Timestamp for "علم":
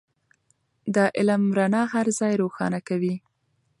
1.17-1.43